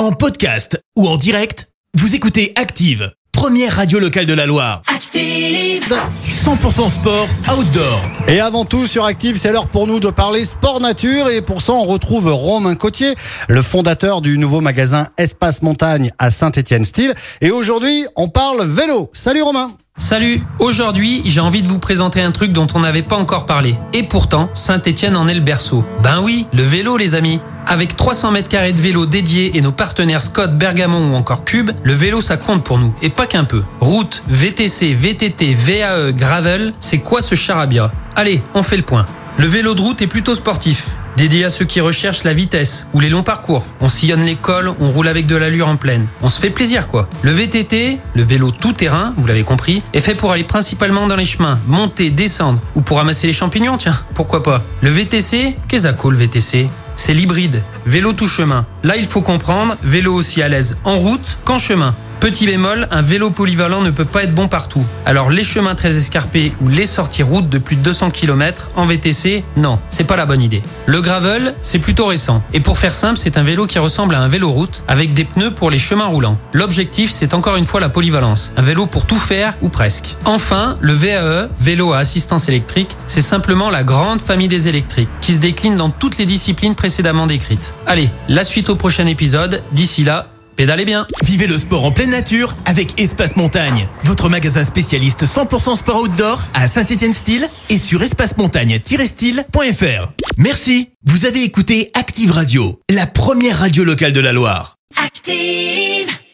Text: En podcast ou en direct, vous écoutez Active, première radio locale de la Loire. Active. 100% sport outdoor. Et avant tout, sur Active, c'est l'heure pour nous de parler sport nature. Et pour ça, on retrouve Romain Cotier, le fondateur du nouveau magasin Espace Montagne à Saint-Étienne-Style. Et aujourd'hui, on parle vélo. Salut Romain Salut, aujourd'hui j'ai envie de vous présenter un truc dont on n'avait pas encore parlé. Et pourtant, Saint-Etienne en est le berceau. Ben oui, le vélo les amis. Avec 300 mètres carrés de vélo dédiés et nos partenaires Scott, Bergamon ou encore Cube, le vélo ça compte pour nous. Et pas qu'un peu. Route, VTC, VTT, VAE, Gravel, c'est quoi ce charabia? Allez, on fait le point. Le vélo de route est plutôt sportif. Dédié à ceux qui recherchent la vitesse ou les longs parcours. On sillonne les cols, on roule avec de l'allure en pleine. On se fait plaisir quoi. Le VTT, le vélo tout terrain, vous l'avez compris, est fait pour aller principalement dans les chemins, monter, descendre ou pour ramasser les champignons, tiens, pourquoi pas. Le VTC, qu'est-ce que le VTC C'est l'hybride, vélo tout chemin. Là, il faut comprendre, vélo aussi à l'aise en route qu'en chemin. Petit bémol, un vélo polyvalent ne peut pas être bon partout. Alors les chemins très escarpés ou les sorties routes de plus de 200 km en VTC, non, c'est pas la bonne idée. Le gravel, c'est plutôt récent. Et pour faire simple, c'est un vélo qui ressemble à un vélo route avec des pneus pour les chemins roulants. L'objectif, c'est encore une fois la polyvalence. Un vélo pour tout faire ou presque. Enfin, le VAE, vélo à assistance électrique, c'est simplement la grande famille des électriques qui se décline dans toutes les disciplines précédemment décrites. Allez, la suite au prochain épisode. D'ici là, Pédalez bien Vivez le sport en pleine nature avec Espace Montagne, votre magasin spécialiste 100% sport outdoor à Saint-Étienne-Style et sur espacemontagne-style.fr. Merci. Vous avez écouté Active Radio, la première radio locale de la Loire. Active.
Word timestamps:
En 0.00 0.12
podcast 0.12 0.82
ou 0.96 1.06
en 1.06 1.18
direct, 1.18 1.68
vous 1.92 2.14
écoutez 2.14 2.54
Active, 2.56 3.12
première 3.32 3.76
radio 3.76 3.98
locale 3.98 4.24
de 4.24 4.32
la 4.32 4.46
Loire. 4.46 4.80
Active. 4.86 5.94
100% 6.26 6.88
sport 6.88 7.26
outdoor. 7.54 8.00
Et 8.26 8.40
avant 8.40 8.64
tout, 8.64 8.86
sur 8.86 9.04
Active, 9.04 9.36
c'est 9.36 9.52
l'heure 9.52 9.66
pour 9.66 9.86
nous 9.86 10.00
de 10.00 10.08
parler 10.08 10.46
sport 10.46 10.80
nature. 10.80 11.28
Et 11.28 11.42
pour 11.42 11.60
ça, 11.60 11.74
on 11.74 11.84
retrouve 11.84 12.32
Romain 12.32 12.76
Cotier, 12.76 13.14
le 13.48 13.60
fondateur 13.60 14.22
du 14.22 14.38
nouveau 14.38 14.62
magasin 14.62 15.08
Espace 15.18 15.60
Montagne 15.60 16.12
à 16.18 16.30
Saint-Étienne-Style. 16.30 17.12
Et 17.42 17.50
aujourd'hui, 17.50 18.06
on 18.16 18.30
parle 18.30 18.64
vélo. 18.64 19.10
Salut 19.12 19.42
Romain 19.42 19.76
Salut, 20.00 20.42
aujourd'hui 20.58 21.20
j'ai 21.26 21.40
envie 21.40 21.60
de 21.60 21.68
vous 21.68 21.78
présenter 21.78 22.22
un 22.22 22.32
truc 22.32 22.52
dont 22.52 22.66
on 22.74 22.80
n'avait 22.80 23.02
pas 23.02 23.16
encore 23.16 23.44
parlé. 23.44 23.76
Et 23.92 24.02
pourtant, 24.02 24.48
Saint-Etienne 24.54 25.14
en 25.14 25.28
est 25.28 25.34
le 25.34 25.40
berceau. 25.40 25.84
Ben 26.02 26.20
oui, 26.22 26.46
le 26.54 26.62
vélo 26.62 26.96
les 26.96 27.14
amis. 27.14 27.38
Avec 27.66 27.96
300 27.96 28.30
mètres 28.30 28.48
carrés 28.48 28.72
de 28.72 28.80
vélo 28.80 29.04
dédiés 29.04 29.58
et 29.58 29.60
nos 29.60 29.72
partenaires 29.72 30.22
Scott, 30.22 30.56
Bergamon 30.56 31.12
ou 31.12 31.14
encore 31.16 31.44
Cube, 31.44 31.70
le 31.82 31.92
vélo 31.92 32.22
ça 32.22 32.38
compte 32.38 32.64
pour 32.64 32.78
nous. 32.78 32.94
Et 33.02 33.10
pas 33.10 33.26
qu'un 33.26 33.44
peu. 33.44 33.62
Route, 33.78 34.22
VTC, 34.26 34.94
VTT, 34.94 35.52
VAE, 35.52 36.12
Gravel, 36.12 36.72
c'est 36.80 36.98
quoi 36.98 37.20
ce 37.20 37.34
charabia? 37.34 37.92
Allez, 38.16 38.42
on 38.54 38.62
fait 38.62 38.78
le 38.78 38.82
point. 38.82 39.04
Le 39.36 39.46
vélo 39.46 39.74
de 39.74 39.82
route 39.82 40.00
est 40.00 40.06
plutôt 40.06 40.34
sportif. 40.34 40.96
Dédié 41.16 41.44
à 41.44 41.50
ceux 41.50 41.64
qui 41.64 41.80
recherchent 41.80 42.24
la 42.24 42.32
vitesse 42.32 42.86
ou 42.94 43.00
les 43.00 43.08
longs 43.08 43.22
parcours. 43.22 43.66
On 43.80 43.88
sillonne 43.88 44.22
les 44.22 44.36
cols, 44.36 44.72
on 44.80 44.90
roule 44.90 45.08
avec 45.08 45.26
de 45.26 45.36
l'allure 45.36 45.68
en 45.68 45.76
pleine. 45.76 46.06
On 46.22 46.28
se 46.28 46.40
fait 46.40 46.50
plaisir 46.50 46.86
quoi. 46.86 47.08
Le 47.22 47.32
VTT, 47.32 47.98
le 48.14 48.22
vélo 48.22 48.50
tout 48.50 48.72
terrain, 48.72 49.14
vous 49.16 49.26
l'avez 49.26 49.42
compris, 49.42 49.82
est 49.92 50.00
fait 50.00 50.14
pour 50.14 50.32
aller 50.32 50.44
principalement 50.44 51.06
dans 51.06 51.16
les 51.16 51.24
chemins, 51.24 51.58
monter, 51.66 52.10
descendre 52.10 52.60
ou 52.74 52.80
pour 52.80 52.98
ramasser 52.98 53.26
les 53.26 53.32
champignons, 53.32 53.76
tiens, 53.76 53.98
pourquoi 54.14 54.42
pas. 54.42 54.62
Le 54.80 54.90
VTC, 54.90 55.56
qu'est-ce 55.68 55.88
que 55.88 56.08
le 56.08 56.16
VTC 56.16 56.68
C'est 56.96 57.14
l'hybride, 57.14 57.62
vélo 57.86 58.12
tout 58.12 58.28
chemin. 58.28 58.66
Là, 58.82 58.96
il 58.96 59.06
faut 59.06 59.22
comprendre, 59.22 59.76
vélo 59.82 60.14
aussi 60.14 60.42
à 60.42 60.48
l'aise 60.48 60.78
en 60.84 60.98
route 60.98 61.38
qu'en 61.44 61.58
chemin. 61.58 61.94
Petit 62.20 62.44
bémol, 62.44 62.86
un 62.90 63.00
vélo 63.00 63.30
polyvalent 63.30 63.80
ne 63.80 63.90
peut 63.90 64.04
pas 64.04 64.24
être 64.24 64.34
bon 64.34 64.46
partout. 64.46 64.84
Alors 65.06 65.30
les 65.30 65.42
chemins 65.42 65.74
très 65.74 65.96
escarpés 65.96 66.52
ou 66.60 66.68
les 66.68 66.84
sorties 66.84 67.22
routes 67.22 67.48
de 67.48 67.56
plus 67.56 67.76
de 67.76 67.80
200 67.80 68.10
km 68.10 68.68
en 68.76 68.84
VTC, 68.84 69.42
non, 69.56 69.78
c'est 69.88 70.04
pas 70.04 70.16
la 70.16 70.26
bonne 70.26 70.42
idée. 70.42 70.60
Le 70.84 71.00
gravel, 71.00 71.54
c'est 71.62 71.78
plutôt 71.78 72.04
récent. 72.04 72.42
Et 72.52 72.60
pour 72.60 72.78
faire 72.78 72.94
simple, 72.94 73.16
c'est 73.16 73.38
un 73.38 73.42
vélo 73.42 73.66
qui 73.66 73.78
ressemble 73.78 74.14
à 74.14 74.20
un 74.20 74.28
vélo 74.28 74.50
route 74.50 74.84
avec 74.86 75.14
des 75.14 75.24
pneus 75.24 75.52
pour 75.52 75.70
les 75.70 75.78
chemins 75.78 76.08
roulants. 76.08 76.36
L'objectif, 76.52 77.10
c'est 77.10 77.32
encore 77.32 77.56
une 77.56 77.64
fois 77.64 77.80
la 77.80 77.88
polyvalence. 77.88 78.52
Un 78.58 78.62
vélo 78.62 78.84
pour 78.84 79.06
tout 79.06 79.18
faire 79.18 79.54
ou 79.62 79.70
presque. 79.70 80.18
Enfin, 80.26 80.76
le 80.82 80.92
VAE, 80.92 81.48
vélo 81.58 81.94
à 81.94 81.98
assistance 82.00 82.50
électrique, 82.50 82.98
c'est 83.06 83.22
simplement 83.22 83.70
la 83.70 83.82
grande 83.82 84.20
famille 84.20 84.48
des 84.48 84.68
électriques 84.68 85.08
qui 85.22 85.32
se 85.32 85.38
décline 85.38 85.74
dans 85.74 85.88
toutes 85.88 86.18
les 86.18 86.26
disciplines 86.26 86.74
précédemment 86.74 87.26
décrites. 87.26 87.74
Allez, 87.86 88.10
la 88.28 88.44
suite 88.44 88.68
au 88.68 88.76
prochain 88.76 89.06
épisode. 89.06 89.62
D'ici 89.72 90.04
là, 90.04 90.28
Pédalez 90.60 90.84
bien 90.84 91.06
Vivez 91.22 91.46
le 91.46 91.56
sport 91.56 91.86
en 91.86 91.90
pleine 91.90 92.10
nature 92.10 92.54
avec 92.66 93.00
Espace 93.00 93.36
Montagne, 93.36 93.88
votre 94.04 94.28
magasin 94.28 94.62
spécialiste 94.62 95.24
100% 95.24 95.74
sport 95.74 96.02
outdoor 96.02 96.42
à 96.52 96.68
Saint-Étienne-Style 96.68 97.48
et 97.70 97.78
sur 97.78 98.02
espacemontagne-style.fr. 98.02 100.12
Merci. 100.36 100.90
Vous 101.06 101.24
avez 101.24 101.44
écouté 101.44 101.90
Active 101.94 102.32
Radio, 102.32 102.78
la 102.90 103.06
première 103.06 103.60
radio 103.60 103.84
locale 103.84 104.12
de 104.12 104.20
la 104.20 104.34
Loire. 104.34 104.76
Active. 105.02 105.99